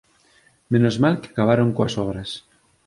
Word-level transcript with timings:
Menos 0.73 0.95
mal 1.03 1.15
que 1.21 1.29
acabaron 1.31 1.69
coas 1.75 1.95
obras. 2.05 2.29